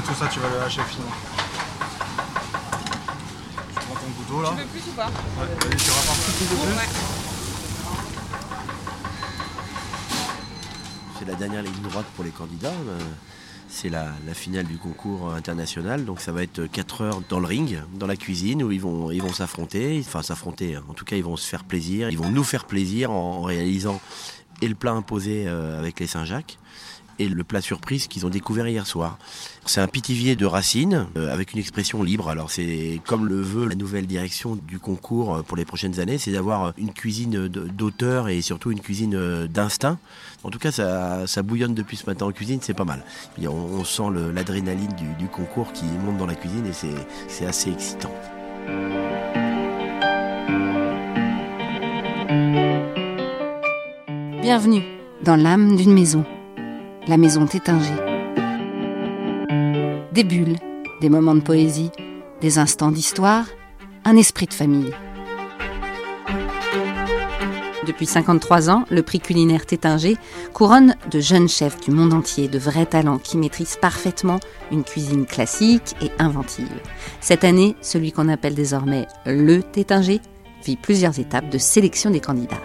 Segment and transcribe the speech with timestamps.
[0.00, 1.04] Après tout ça, tu vas le hacher fini.
[3.68, 4.48] Tu prends ton couteau là.
[4.56, 7.20] Tu veux plus ou pas Ouais, vas-y, tu rapportes tout.
[11.18, 12.68] C'est la dernière ligne droite pour les candidats.
[12.88, 12.98] Euh,
[13.68, 17.46] C'est la, la finale du concours international, donc ça va être 4 heures dans le
[17.46, 20.82] ring, dans la cuisine, où ils vont ils vont s'affronter, enfin s'affronter, hein.
[20.88, 23.42] en tout cas ils vont se faire plaisir, ils vont nous faire plaisir en, en
[23.42, 24.00] réalisant
[24.62, 26.58] et le plat imposé euh, avec les Saint-Jacques,
[27.20, 29.18] et le plat surprise qu'ils ont découvert hier soir.
[29.66, 32.30] C'est un pitivier de racines euh, avec une expression libre.
[32.30, 36.16] Alors c'est comme le veut la nouvelle direction du concours euh, pour les prochaines années,
[36.16, 39.98] c'est d'avoir une cuisine d'auteur et surtout une cuisine euh, d'instinct.
[40.42, 43.04] En tout cas, ça, bouillonne depuis ce matin en cuisine, c'est pas mal.
[43.46, 46.72] On, sent l'adrénaline du, du concours qui monte dans la cuisine et
[47.28, 48.10] c'est assez excitant.
[54.40, 54.82] Bienvenue
[55.22, 56.24] dans l'âme d'une maison,
[57.10, 57.96] la maison Tétinger.
[60.12, 60.56] Des bulles,
[61.00, 61.90] des moments de poésie,
[62.40, 63.46] des instants d'histoire,
[64.04, 64.92] un esprit de famille.
[67.84, 70.18] Depuis 53 ans, le prix culinaire Tétinger
[70.52, 74.38] couronne de jeunes chefs du monde entier, de vrais talents qui maîtrisent parfaitement
[74.70, 76.80] une cuisine classique et inventive.
[77.20, 80.20] Cette année, celui qu'on appelle désormais le Tétinger
[80.64, 82.62] vit plusieurs étapes de sélection des candidats.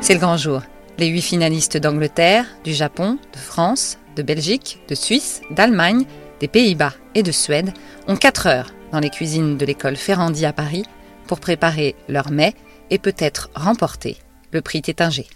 [0.00, 0.62] C'est le grand jour.
[0.98, 6.04] Les huit finalistes d'Angleterre, du Japon, de France, de Belgique, de Suisse, d'Allemagne,
[6.40, 7.72] des Pays-Bas et de Suède
[8.08, 10.84] ont 4 heures dans les cuisines de l'école Ferrandi à Paris
[11.26, 12.54] pour préparer leurs mets
[12.90, 14.18] et peut-être remporter
[14.50, 15.26] le prix Tétinger.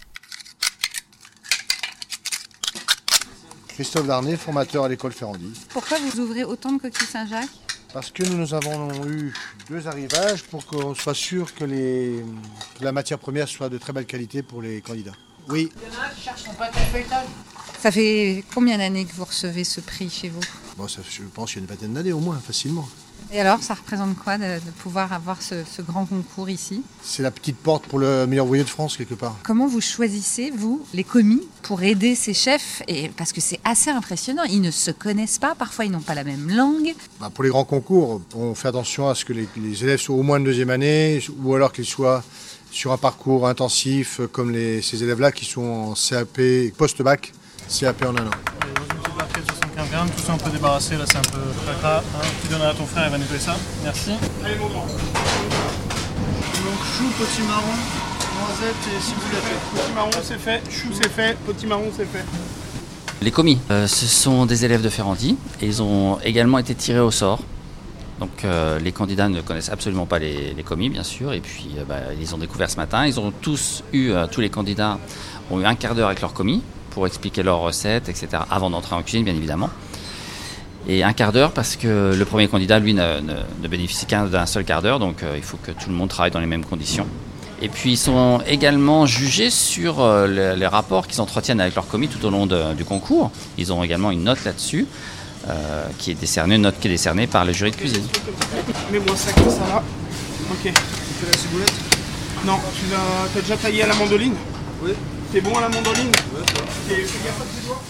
[3.69, 5.53] Christophe Darnay, formateur à l'école Ferrandi.
[5.69, 7.49] Pourquoi vous ouvrez autant de coquilles Saint-Jacques?
[7.93, 9.33] Parce que nous, nous avons eu
[9.69, 12.23] deux arrivages pour qu'on soit sûr que, les,
[12.77, 15.15] que la matière première soit de très belle qualité pour les candidats.
[15.49, 15.69] Oui,
[17.79, 20.41] Ça fait combien d'années que vous recevez ce prix chez vous?
[20.77, 22.87] Bon, ça, je pense qu'il y a une vingtaine d'années au moins, facilement.
[23.31, 26.81] Et alors, ça représente quoi de, de pouvoir avoir ce, ce grand concours ici?
[27.01, 29.35] C'est la petite porte pour le meilleur ouvrier de France, quelque part.
[29.43, 32.83] Comment vous choisissez, vous, les commis, pour aider ces chefs?
[32.87, 34.43] Et, Parce que c'est assez impressionnant.
[34.43, 36.93] Ils ne se connaissent pas, parfois ils n'ont pas la même langue.
[37.19, 40.15] Bah, pour les grands concours, on fait attention à ce que les, les élèves soient
[40.15, 42.23] au moins de deuxième année, ou alors qu'ils soient
[42.77, 47.33] sur un parcours intensif, euh, comme les- ces élèves-là qui sont en CAP, post-bac,
[47.67, 48.29] CAP en un an.
[48.61, 51.17] Allez, dans une petite barquette de 75 grammes, tout ça on peut débarrasser, là c'est
[51.17, 51.97] un peu cracra.
[51.97, 52.21] Hein.
[52.43, 53.55] Tu donneras à ton frère, il va nettoyer ça.
[53.83, 54.11] Merci.
[54.45, 54.85] Allez mon grand.
[54.85, 57.73] Donc chou, petit marron,
[58.45, 59.43] noisette et ciboulette.
[59.73, 62.25] Petit marron c'est fait, chou c'est fait, petit marron c'est fait.
[63.23, 66.99] Les commis, euh, ce sont des élèves de Ferrandi et ils ont également été tirés
[66.99, 67.39] au sort.
[68.19, 71.83] Donc euh, les candidats ne connaissent absolument pas les, commis, bien sûr, et puis euh,
[71.87, 73.05] bah, ils ont découvert ce matin.
[73.05, 74.97] Ils ont tous eu, euh, tous les candidats
[75.51, 78.95] ont eu un quart d'heure avec leur commis pour expliquer leurs recettes, etc., avant d'entrer
[78.95, 79.69] en cuisine, bien évidemment.
[80.87, 83.19] Et un quart d'heure parce que le premier candidat, lui, ne,
[83.69, 86.39] bénéficie qu'un d'un seul quart d'heure, donc il faut que tout le monde travaille dans
[86.39, 87.05] les mêmes conditions.
[87.61, 92.25] Et puis ils sont également jugés sur les, rapports qu'ils entretiennent avec leur commis tout
[92.25, 93.31] au long du concours.
[93.57, 94.87] Ils ont également une note là-dessus,
[95.49, 98.03] euh, qui est décernée, une note qui est décernée par le jury de cuisine.
[98.91, 99.83] Mets-moi ça comme ça là.
[100.51, 100.63] Ok.
[100.63, 101.73] Tu fais la ciboulette
[102.45, 104.35] Non, tu l'as déjà taillé à la mandoline
[104.83, 104.91] Oui.
[105.31, 106.67] T'es bon à la mandoline Ouais, ça va.
[106.87, 107.81] Fais gaffe à tes doigts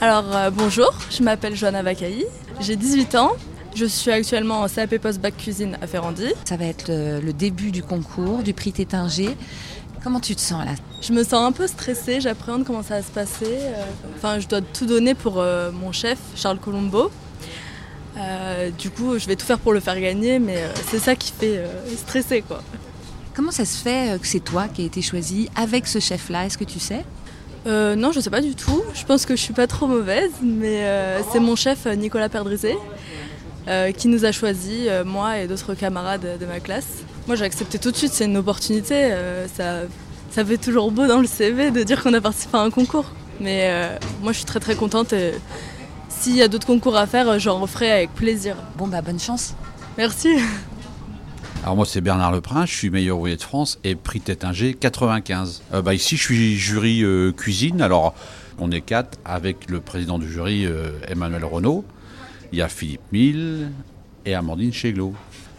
[0.00, 2.26] Alors euh, bonjour, je m'appelle Joanna Vacaï,
[2.60, 3.32] j'ai 18 ans,
[3.74, 6.26] je suis actuellement en CAP Post-Bac Cuisine à Ferrandi.
[6.44, 9.36] Ça va être le, le début du concours, du prix Tétinger.
[10.04, 10.72] Comment tu te sens là?
[11.00, 13.46] Je me sens un peu stressée, j'appréhende comment ça va se passer.
[13.48, 13.82] euh,
[14.16, 17.10] Enfin, je dois tout donner pour euh, mon chef, Charles Colombo.
[18.18, 21.32] Euh, du coup, je vais tout faire pour le faire gagner, mais c'est ça qui
[21.32, 21.64] fait
[21.96, 22.62] stresser quoi.
[23.34, 26.44] Comment ça se fait que c'est toi qui as été choisi avec ce chef-là?
[26.44, 27.04] Est-ce que tu sais?
[27.66, 28.82] Euh, non, je sais pas du tout.
[28.94, 32.76] Je pense que je suis pas trop mauvaise, mais euh, c'est mon chef Nicolas Perdrizé
[33.68, 37.02] euh, qui nous a choisis, euh, moi et d'autres camarades de ma classe.
[37.26, 38.12] Moi, j'ai accepté tout de suite.
[38.12, 38.94] C'est une opportunité.
[38.94, 39.82] euh, ça,
[40.30, 43.06] ça fait toujours beau dans le CV de dire qu'on a participé à un concours.
[43.40, 45.12] Mais euh, moi, je suis très très contente.
[45.12, 45.32] Et
[46.08, 48.56] s'il y a d'autres concours à faire, j'en referai avec plaisir.
[48.78, 49.54] Bon bah bonne chance.
[49.98, 50.36] Merci.
[51.62, 55.62] Alors moi c'est Bernard Leprin, je suis meilleur ouvrier de France et prix Tétinger 95.
[55.72, 58.14] Euh, bah ici je suis jury euh, cuisine, alors
[58.58, 61.86] on est quatre avec le président du jury euh, Emmanuel Renaud,
[62.52, 63.70] il y a Philippe Mille
[64.26, 65.14] et Amandine Cheglot.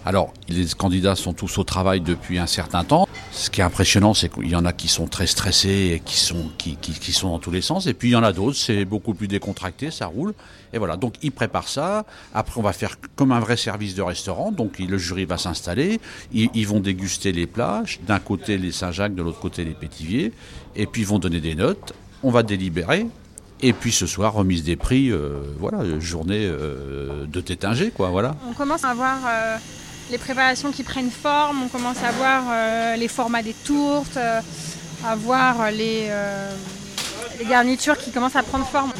[0.06, 3.08] Alors les candidats sont tous au travail depuis un certain temps.
[3.32, 6.18] Ce qui est impressionnant c'est qu'il y en a qui sont très stressés et qui
[6.18, 8.56] sont, qui, qui, sont dans tous les sens et puis il y en a d'autres
[8.56, 10.34] c'est beaucoup plus décontracté, ça roule.
[10.74, 12.06] Et voilà, donc ils préparent ça.
[12.34, 14.52] Après, on va faire comme un vrai service de restaurant.
[14.52, 16.02] Donc le jury va s'installer.
[16.34, 17.84] Ils, vont déguster les plats.
[18.06, 20.34] D'un côté les Saint-Jacques, de l'autre côté les Pétiviers.
[20.76, 21.94] Et puis ils vont donner des notes.
[22.24, 23.08] On va délibérer.
[23.62, 28.36] Et puis ce soir, remise des prix, euh, voilà, journée euh, de tétinger, quoi, voilà.
[28.50, 29.58] On commence à voir euh,
[30.12, 34.42] les préparations qui prennent forme, on commence à voir euh, les formats des tourtes, euh,
[35.06, 36.52] à voir les, euh,
[37.40, 38.92] les garnitures qui commencent à prendre forme.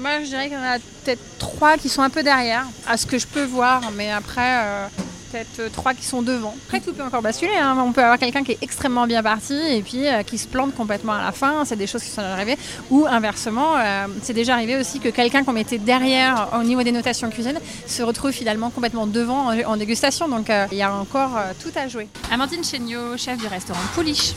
[0.00, 2.96] Moi, je dirais qu'il y en a peut-être trois qui sont un peu derrière, à
[2.96, 4.88] ce que je peux voir, mais après,
[5.30, 6.54] peut-être trois qui sont devant.
[6.66, 7.56] Après, tout peut encore basculer.
[7.56, 7.76] hein.
[7.84, 10.74] On peut avoir quelqu'un qui est extrêmement bien parti et puis euh, qui se plante
[10.74, 11.64] complètement à la fin.
[11.64, 12.56] C'est des choses qui sont arrivées.
[12.90, 16.92] Ou inversement, euh, c'est déjà arrivé aussi que quelqu'un qu'on mettait derrière au niveau des
[16.92, 20.28] notations cuisine se retrouve finalement complètement devant en, en dégustation.
[20.28, 22.08] Donc, euh, il y a encore tout à jouer.
[22.30, 24.32] Amandine Chéniaud, chef du restaurant Pouliche.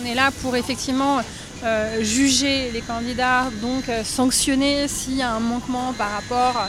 [0.00, 1.20] On est là pour effectivement
[2.00, 6.66] juger les candidats, donc sanctionner s'il y a un manquement par rapport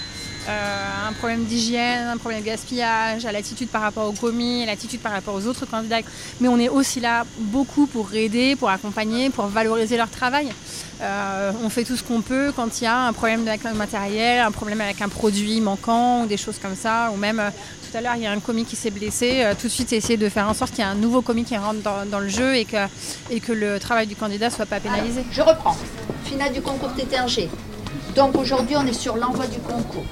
[0.47, 4.65] euh, un problème d'hygiène, un problème de gaspillage, à l'attitude par rapport au commis, à
[4.65, 5.99] l'attitude par rapport aux autres candidats.
[6.41, 10.49] Mais on est aussi là beaucoup pour aider, pour accompagner, pour valoriser leur travail.
[11.01, 13.73] Euh, on fait tout ce qu'on peut quand il y a un problème avec le
[13.73, 17.49] matériel, un problème avec un produit manquant ou des choses comme ça, ou même euh,
[17.89, 20.17] tout à l'heure il y a un commis qui s'est blessé, tout de suite essayer
[20.17, 22.29] de faire en sorte qu'il y ait un nouveau commis qui rentre dans, dans le
[22.29, 22.87] jeu et que,
[23.29, 25.23] et que le travail du candidat soit pas pénalisé.
[25.31, 25.77] Je reprends.
[26.25, 27.49] Finale du concours TTRG.
[28.15, 30.05] Donc aujourd'hui, on est sur l'envoi du concours.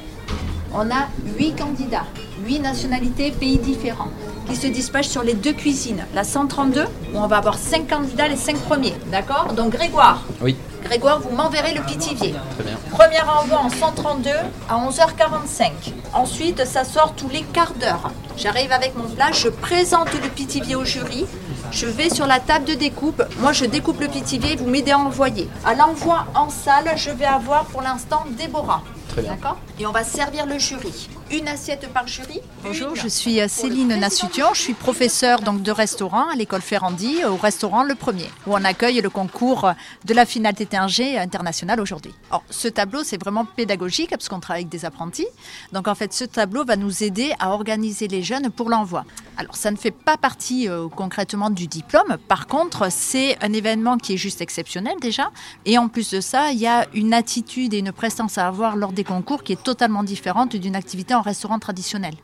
[0.73, 2.06] On a huit candidats,
[2.45, 4.07] huit nationalités, pays différents,
[4.47, 6.06] qui se dispatchent sur les deux cuisines.
[6.15, 6.83] La 132,
[7.13, 8.94] où on va avoir cinq candidats, les cinq premiers.
[9.12, 9.53] D'accord?
[9.53, 10.23] Donc Grégoire.
[10.41, 10.56] Oui.
[10.83, 12.33] Grégoire, vous m'enverrez le pitivier.
[12.56, 12.77] Très bien.
[12.89, 14.29] Premier envoi en 132
[14.69, 15.71] à 11h45.
[16.13, 18.09] Ensuite, ça sort tous les quarts d'heure.
[18.38, 21.25] J'arrive avec mon plat, je présente le pitivier au jury.
[21.71, 23.23] Je vais sur la table de découpe.
[23.39, 25.50] Moi, je découpe le pitivier, vous m'aidez à envoyer.
[25.65, 28.83] À l'envoi en salle, je vais avoir pour l'instant Déborah.
[29.11, 29.31] Très bien.
[29.35, 31.09] D'accord Et on va servir le jury.
[31.33, 32.42] Une assiette par jury.
[32.62, 37.24] Bonjour, je suis euh, Céline Nassution, je suis professeure donc de restaurant à l'école Ferrandi
[37.24, 39.72] au restaurant Le Premier où on accueille le concours
[40.04, 42.13] de la finale TTRG internationale aujourd'hui.
[42.50, 45.28] Ce tableau c'est vraiment pédagogique parce qu'on travaille avec des apprentis.
[45.72, 49.06] Donc en fait ce tableau va nous aider à organiser les jeunes pour l'envoi.
[49.38, 52.18] Alors ça ne fait pas partie euh, concrètement du diplôme.
[52.28, 55.31] Par contre, c'est un événement qui est juste exceptionnel déjà
[55.66, 58.75] et en plus de ça, il y a une attitude et une prestance à avoir
[58.75, 62.15] lors des concours qui est totalement différente d'une activité en restaurant traditionnel.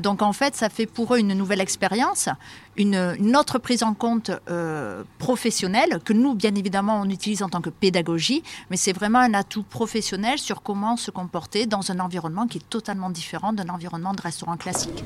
[0.00, 2.28] Donc en fait, ça fait pour eux une nouvelle expérience,
[2.76, 7.60] une, autre prise en compte euh, professionnelle que nous, bien évidemment, on utilise en tant
[7.60, 12.46] que pédagogie, mais c'est vraiment un atout professionnel sur comment se comporter dans un environnement
[12.46, 15.04] qui est totalement différent d'un environnement de restaurant classique.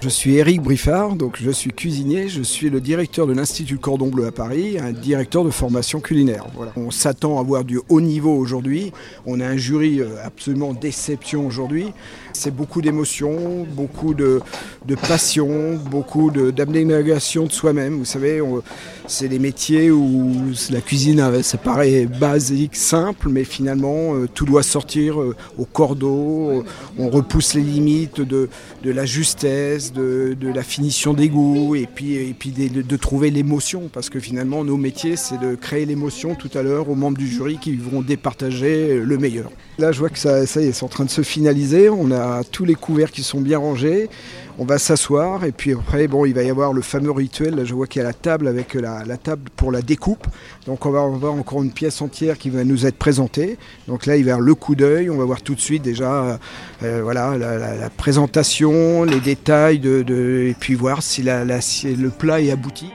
[0.00, 4.08] Je suis Eric Briffard, donc je suis cuisinier, je suis le directeur de l'Institut Cordon
[4.08, 6.44] Bleu à Paris, un directeur de formation culinaire.
[6.76, 8.92] On s'attend à avoir du haut niveau aujourd'hui.
[9.26, 11.86] On a un jury euh, absolument d'exception aujourd'hui.
[12.32, 14.40] C'est beaucoup d'émotions, beaucoup de,
[14.86, 17.98] de passion, beaucoup de- d'abnégation de, soi-même.
[17.98, 18.40] Vous savez,
[19.08, 20.32] c'est des métiers où
[20.70, 26.50] la cuisine, ça paraît basique, simple, mais finalement, euh, tout doit sortir euh, au cordeau.
[26.50, 26.62] Euh,
[26.98, 28.48] On repousse les limites de,
[28.84, 34.64] la justesse, de, la finition des goûts, et puis, de, trouver l'émotion, parce que finalement,
[34.64, 38.02] nos métiers, c'est de créer l'émotion tout à l'heure aux membres du jury qui vont
[38.02, 39.50] départager le meilleur.
[39.78, 41.88] Là, je vois que ça, ça est, en train de se finaliser.
[41.90, 44.08] On a tous les couverts qui sont bien rangés.
[44.58, 47.56] On va s'asseoir et puis après, bon, il va y avoir le fameux rituel.
[47.56, 50.26] Là, je vois qu'il y a la table avec la, table pour la découpe.
[50.66, 53.58] Donc, on va avoir encore une pièce entière qui va nous être présentée.
[53.86, 55.10] Donc là, il va y avoir le coup d'œil.
[55.10, 56.38] On va voir tout de suite déjà,
[56.82, 62.50] euh, voilà, la, présentation, les détails de, de- et puis voir si le plat est
[62.50, 62.86] abouti.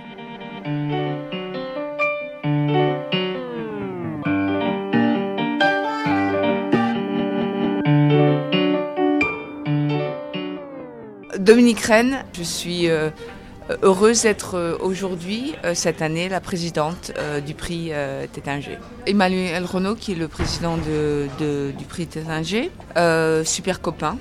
[11.42, 13.10] Dominique Rennes, je suis euh,
[13.82, 17.12] heureuse d'être euh, aujourd'hui, euh, cette année, la présidente
[17.48, 17.92] du prix
[18.32, 18.78] Tétinger.
[19.08, 22.70] Emmanuel Renaud, qui est le président de- de- du prix Tétinger,
[23.44, 24.18] super copain,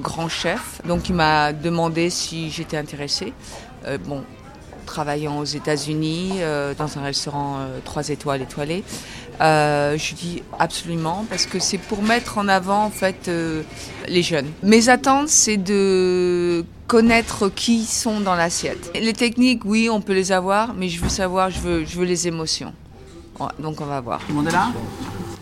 [0.00, 3.34] grand chef, donc il m'a demandé si j'étais intéressée.
[4.06, 4.24] Bon,
[4.84, 8.84] travaillant aux États-Unis, euh, dans un restaurant 3 étoiles étoilé.
[9.40, 13.62] Euh, je dis absolument parce que c'est pour mettre en avant en fait euh,
[14.06, 14.46] les jeunes.
[14.62, 18.90] Mes attentes, c'est de connaître qui sont dans l'assiette.
[18.94, 22.04] Les techniques, oui, on peut les avoir, mais je veux savoir, je veux, je veux
[22.04, 22.72] les émotions.
[23.58, 24.20] Donc on va voir.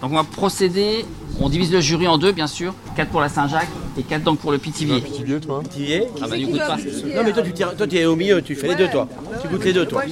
[0.03, 1.05] Donc on va procéder,
[1.41, 4.39] on divise le jury en deux bien sûr, 4 pour la Saint-Jacques et 4 donc
[4.39, 5.01] pour le Pithiviers.
[5.03, 6.77] Pithiviers, toi Pithiviers Ah bah du goûte pas.
[6.77, 9.07] Non, mais toi, tu, tires- toi, tu es au milieu, tu fais les deux, toi.
[9.43, 10.03] Tu goûtes les deux, toi.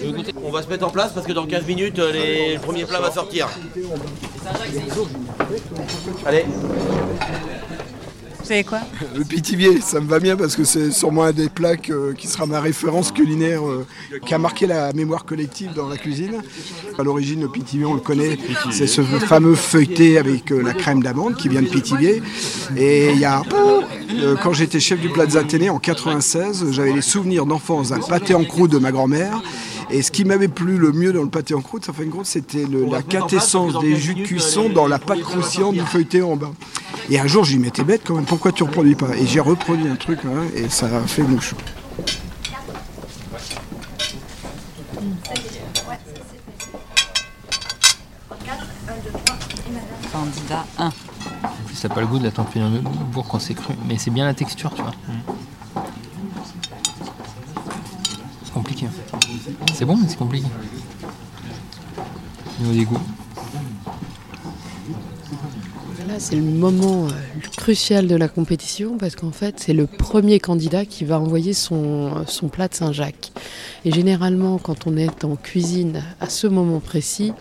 [0.45, 2.55] On va se mettre en place parce que dans 15 minutes, euh, les...
[2.55, 3.49] le premier plat va sortir.
[6.27, 6.45] Allez.
[9.17, 12.27] Le pitivier, ça me va bien parce que c'est sûrement un des plats que- qui
[12.27, 13.87] sera ma référence culinaire euh,
[14.27, 16.43] qui a marqué la mémoire collective dans la cuisine.
[16.99, 18.39] À l'origine, le pitivier, on le connaît,
[18.71, 22.23] c'est ce fameux feuilleté avec euh, la crème d'amande qui vient de pitivier.
[22.77, 23.43] Et il y a,
[24.21, 28.35] euh, quand j'étais chef du Plaza Athénée en 96, j'avais les souvenirs d'enfance d'un pâté
[28.35, 29.41] en croûte de ma grand-mère.
[29.91, 32.11] Et ce qui m'avait plu le mieux dans le pâté en croûte, ça fait une
[32.11, 36.37] croûte, c'était la quintessence des jus de cuisson dans la pâte croustillante du feuilleté en
[36.37, 36.53] bas.
[37.11, 39.41] Et un jour, je lui m'étais bête quand même, pourquoi tu reproduis pas Et j'ai
[39.41, 41.55] reproduit un truc, hein, et ça a fait mouche.
[50.13, 50.91] Candidat 1.
[51.73, 52.83] Ça n'a pas le goût de la température
[53.31, 54.93] quand c'est cru, mais c'est bien la texture, tu vois.
[58.45, 58.87] C'est compliqué.
[59.79, 60.45] C'est bon, mais c'est compliqué.
[62.59, 62.99] Au niveau des goûts.
[66.09, 67.11] Là, c'est le moment euh,
[67.57, 72.25] crucial de la compétition parce qu'en fait, c'est le premier candidat qui va envoyer son,
[72.51, 73.31] plat de Saint-Jacques.
[73.85, 77.33] Et généralement, quand on est en cuisine à ce moment précis,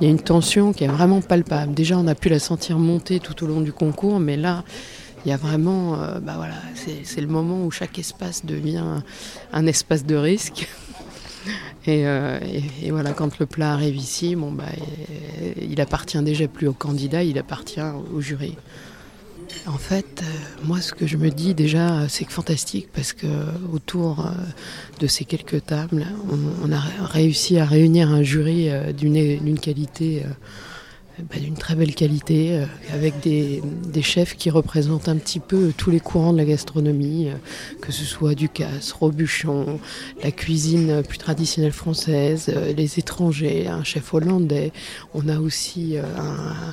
[0.00, 1.74] il y a une tension qui est vraiment palpable.
[1.74, 4.62] Déjà, on a pu la sentir monter tout au long du concours, mais là,
[5.24, 6.54] il y a vraiment, euh, bah voilà,
[7.02, 9.02] c'est le moment où chaque espace devient
[9.52, 10.68] un espace de risque.
[11.86, 12.38] Et, euh,
[12.82, 14.64] et- voilà, quand le plat arrive ici, bon, bah,
[15.60, 17.80] il appartient déjà plus au candidat, il appartient
[18.14, 18.56] au jury.
[19.66, 20.26] En fait, euh,
[20.64, 23.26] moi, ce que je me dis déjà, c'est que fantastique parce que
[23.72, 24.30] autour euh,
[25.00, 26.06] de ces quelques tables,
[26.64, 30.22] on, a réussi à réunir un jury d'une qualité,
[31.38, 33.62] d'une très belle qualité, euh, avec des,
[34.02, 37.34] chefs qui représentent un petit peu tous les courants de la gastronomie, euh,
[37.82, 39.78] que ce soit Ducasse, Robuchon,
[40.22, 44.72] la cuisine plus traditionnelle française, euh, les étrangers, un chef hollandais.
[45.14, 46.72] On a aussi un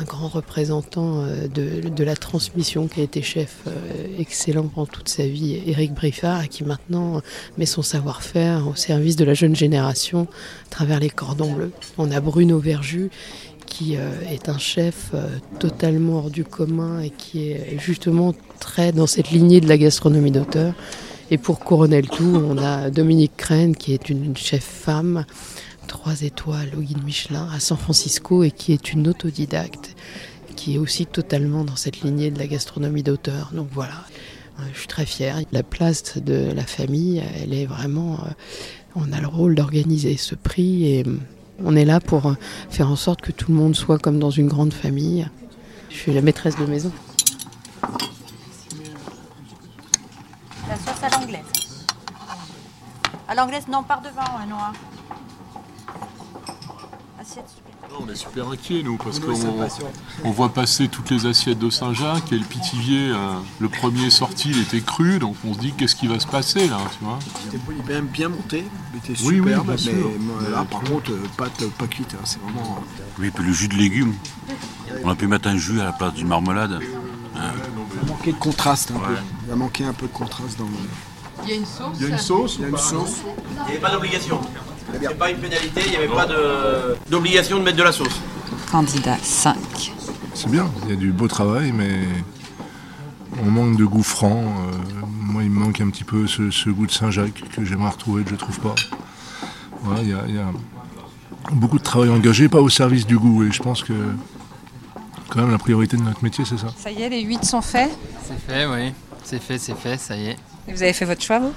[0.00, 3.70] un grand représentant euh, de, la transmission qui a été chef euh,
[4.18, 7.20] excellent pendant toute sa vie, Éric Briffard, qui maintenant
[7.58, 10.26] met son savoir-faire au service de la jeune génération
[10.66, 11.72] à travers les cordons bleus.
[11.98, 13.10] On a Bruno Verjus
[13.70, 15.26] qui euh, est un chef euh,
[15.58, 20.32] totalement hors du commun et qui est justement très dans cette lignée de la gastronomie
[20.32, 20.74] d'auteur.
[21.30, 25.24] Et pour couronner le tout, on a Dominique Crène qui est une chef femme
[25.90, 29.96] trois étoiles au guide Michelin à San Francisco et qui est une autodidacte,
[30.54, 33.50] qui est aussi totalement dans cette lignée de la gastronomie d'auteur.
[33.52, 34.04] Donc voilà,
[34.60, 35.40] euh, je suis très fière.
[35.50, 38.20] La place de la famille, elle est vraiment...
[38.24, 38.30] euh,
[38.94, 41.18] On a le rôle d'organiser ce prix et euh,
[41.64, 42.34] on est là pour
[42.70, 45.28] faire en sorte que tout le monde soit comme dans une grande famille.
[45.90, 46.92] Je suis la maîtresse de maison.
[50.68, 51.40] La sauce à l'anglaise.
[53.26, 54.72] À l'anglaise, non, par devant, hein, Noah.
[57.30, 57.44] Super.
[58.00, 59.34] On est super inquiets nous parce qu'on
[60.24, 64.50] on voit passer toutes les assiettes de Saint-Jacques et le pitivier, euh, le premier sorti,
[64.50, 67.18] il était cru, donc on se dit qu'est-ce qui va se passer là, tu vois?
[67.52, 69.92] Il était même bien monté, il était Oui, oui, superbe, bien mais sûr.
[69.92, 72.82] euh, là par contre, euh, pâte pas cuite, hein, c'est vraiment...
[73.18, 74.14] Oui, puis le jus de légumes.
[75.04, 76.78] On a pu mettre un jus à la place d'une marmelade.
[77.36, 77.52] Hein.
[77.94, 79.14] Il a manqué de contraste un peu.
[79.46, 80.70] Il a manqué un peu de contraste dans le...
[81.44, 83.22] Il y a une sauce Il y a une sauce Il y a une sauce.
[83.24, 84.40] Il n'y avait pas d'obligation.
[85.00, 86.26] C'est pas une pénalité, il n'y avait pas
[87.08, 88.20] d'obligation de mettre de la sauce.
[88.70, 89.56] Candidat 5.
[90.34, 92.00] C'est bien, il y a du beau travail, mais
[93.42, 94.42] on manque de goût franc.
[94.42, 97.90] euh, moi, il me manque un petit peu ce, ce goût de Saint-Jacques que j'aimerais
[97.90, 98.74] retrouver, que je ne trouve pas.
[99.82, 100.46] Voilà, il y, a, il y a
[101.52, 103.92] beaucoup de travail engagé, pas au service du goût, et je pense que
[105.28, 106.68] quand même la priorité de notre métier, c'est ça.
[106.76, 107.90] Ça y est, les 8 sont faits.
[108.26, 108.92] C'est fait, oui.
[109.22, 110.36] C'est fait, c'est fait, ça y est.
[110.68, 111.52] Et vous avez fait votre choix, vous?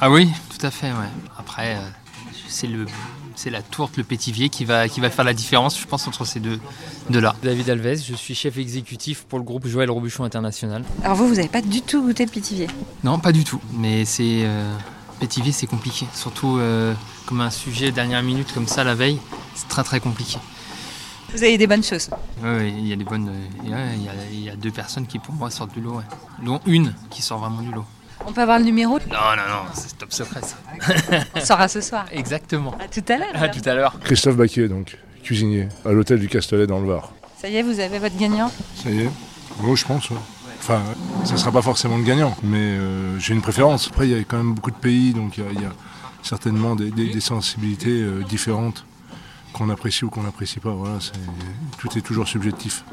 [0.00, 1.10] Ah oui, tout à fait, ouais.
[1.38, 1.80] Après, euh,
[2.48, 2.86] c'est le.
[3.38, 6.24] C'est la tourte, le pétivier qui va, qui va faire la différence, je pense, entre
[6.24, 6.58] ces deux,
[7.10, 7.36] deux là.
[7.42, 10.82] David Alves, je suis chef exécutif pour le groupe Joël Robuchon International.
[11.04, 12.66] Alors vous, vous n'avez pas du tout goûté le pitivier.
[13.04, 13.60] Non, pas du tout.
[13.74, 14.40] Mais c'est.
[14.46, 14.74] euh,
[15.20, 16.06] pétivier, c'est compliqué.
[16.14, 16.94] Surtout euh,
[17.26, 19.18] comme un sujet dernière minute comme ça la veille,
[19.54, 20.38] c'est très très compliqué.
[21.34, 22.08] Vous avez des bonnes choses.
[22.42, 23.28] Oui, ouais, il y a des bonnes.
[23.28, 25.82] euh, ouais, il, y a, il y a deux personnes qui pour moi sortent du
[25.82, 26.04] lot, ouais.
[26.42, 27.84] dont une qui sort vraiment du lot.
[28.26, 29.04] On peut avoir le numéro Non,
[29.36, 30.56] non, non, c'est top secret ça.
[31.34, 32.06] On saura ce soir.
[32.12, 32.74] Exactement.
[32.80, 33.42] À tout à l'heure.
[33.42, 33.98] À tout à l'heure.
[34.04, 37.12] Christophe Baquier, donc, cuisinier, à l'hôtel du Castellet dans le Var.
[37.40, 38.50] Ça y est, vous avez votre gagnant?
[38.82, 39.10] Ça y est
[39.60, 40.16] Moi, je pense, ouais.
[40.58, 40.82] Enfin,
[41.24, 43.88] ça ne sera pas forcément le gagnant, mais euh, j'ai une préférence.
[43.88, 45.64] Après, il y a quand même beaucoup de pays, donc il y a- il y,
[45.64, 45.72] a
[46.22, 48.84] certainement des, des- des sensibilités euh, différentes
[49.52, 50.70] qu'on apprécie ou qu'on n'apprécie pas.
[50.70, 50.98] Voilà,
[51.78, 52.84] tout est toujours subjectif.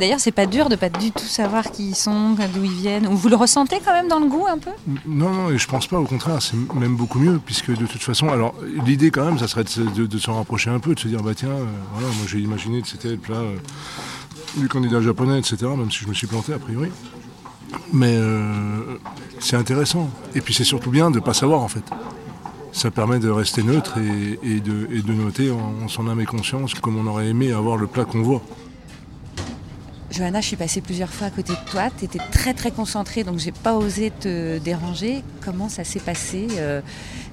[0.00, 3.06] D'ailleurs, c'est pas dur de pas du tout savoir qui ils sont, d'où ils viennent.
[3.06, 4.70] Ou vous le ressentez quand même dans le goût un peu?
[5.06, 8.28] Non, non, je pense pas, au contraire, c'est même beaucoup mieux, puisque de toute façon,
[8.30, 8.54] alors
[8.86, 11.08] l'idée quand même, ça serait de, se- de- de s'en rapprocher un peu, de se
[11.08, 13.56] dire, bah tiens, euh, voilà, moi j'ai imaginé que c'était le plat euh,
[14.56, 16.90] du candidat japonais, etc., même si je me suis planté a priori.
[17.92, 18.96] Mais euh,
[19.40, 20.10] c'est intéressant.
[20.34, 21.84] Et puis c'est surtout bien de ne pas savoir en fait.
[22.72, 27.06] Ça permet de rester neutre et, de, noter en, son âme et conscience comme on
[27.06, 28.42] aurait aimé avoir le plat qu'on voit.
[30.10, 31.88] Johanna, je suis passée plusieurs fois à côté de toi.
[31.96, 35.22] Tu étais très très concentrée, donc j'ai pas osé te déranger.
[35.44, 36.80] Comment ça s'est passé euh,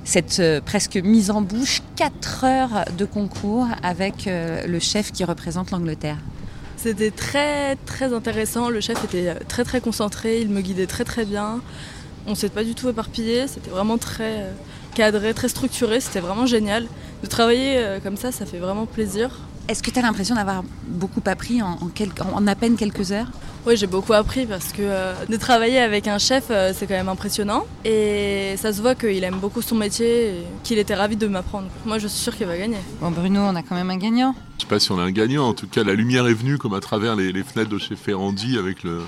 [0.03, 5.23] cette euh, presque mise en bouche, 4 heures de concours avec euh, le chef qui
[5.23, 6.17] représente l'Angleterre?
[6.77, 8.69] C'était très très intéressant.
[8.69, 11.61] Le chef était très très concentré, il me guidait très très bien.
[12.27, 13.47] On s'est pas du tout éparpillé.
[13.47, 14.45] C'était vraiment très
[14.95, 15.99] cadré, très structuré.
[15.99, 16.87] C'était vraiment génial.
[17.23, 19.29] De travailler comme ça, ça fait vraiment plaisir.
[19.69, 21.77] Est-ce que tu as l'impression d'avoir beaucoup appris en,
[22.33, 23.27] en, à peine quelques heures?
[23.67, 26.95] Oui, j'ai beaucoup appris parce que euh, de travailler avec un chef, euh, c'est quand
[26.95, 27.67] même impressionnant.
[27.85, 31.67] Et ça se voit qu'il aime beaucoup son métier et qu'il était ravi de m'apprendre.
[31.85, 32.77] Moi, je suis sûre qu'il va gagner.
[32.99, 34.33] Bon, Bruno, on a quand même un gagnant.
[34.57, 35.47] Je sais pas si on a un gagnant.
[35.47, 38.57] En tout cas, la lumière est venue comme à travers les, fenêtres de chez Ferrandi
[38.57, 39.01] avec le,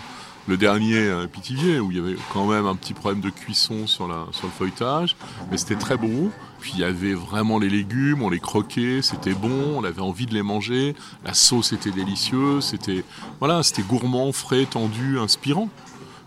[0.48, 4.08] dernier euh, pitivier où il y avait quand même un petit problème de cuisson sur,
[4.08, 5.16] la, sur le feuilletage.
[5.50, 6.32] Mais c'était très beau.
[6.60, 10.28] Puis il y avait vraiment les légumes, on les croquait, c'était bon, on avait envie
[10.28, 10.96] de les manger.
[11.26, 13.04] La sauce était délicieuse, c'était
[13.40, 15.70] voilà, c'était gourmand, frais, tendu, inspirant.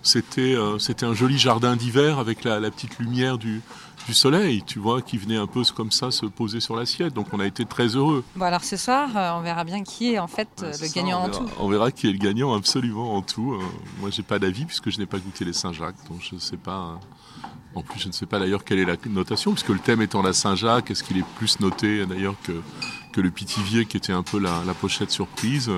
[0.02, 3.62] C'était euh, c'était un joli jardin d'hiver avec la, petite lumière du,
[4.06, 7.14] du soleil, tu vois, qui venait un peu comme ça se poser sur l'assiette.
[7.14, 8.24] Donc on a été très heureux.
[8.36, 11.22] Bon alors ce soir, euh, on verra bien qui est en fait euh, le gagnant
[11.22, 11.46] en tout.
[11.58, 13.58] On verra qui est le gagnant absolument en tout.
[14.00, 16.56] moi j'ai pas d'avis puisque je n'ai pas goûté les Saint-Jacques, donc je ne sais
[16.56, 16.98] pas.
[17.76, 20.22] En plus, je ne sais pas d'ailleurs quelle est la notation, puisque le thème étant
[20.22, 22.52] la Saint-Jacques, est-ce qu'il est plus noté d'ailleurs que,
[23.12, 25.68] que le Pitivier, qui était un peu la, pochette surprise?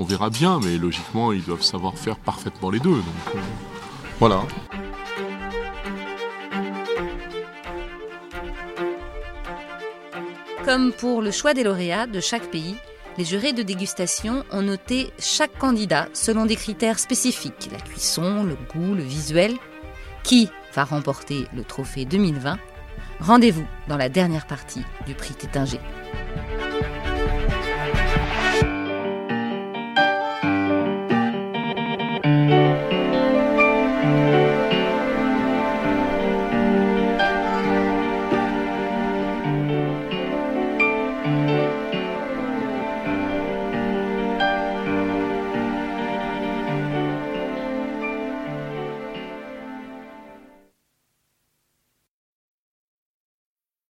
[0.00, 2.90] On verra bien, mais logiquement, ils doivent savoir faire parfaitement les deux.
[2.90, 3.38] Donc, euh,
[4.18, 4.42] voilà.
[10.66, 12.74] Comme pour le choix des lauréats de chaque pays,
[13.18, 18.56] les jurés de dégustation ont noté chaque candidat selon des critères spécifiques, la cuisson, le
[18.56, 19.54] goût, le visuel.
[20.24, 22.58] Qui va remporter le trophée 2020.
[23.20, 25.78] Rendez-vous dans la dernière partie du prix Tétinger.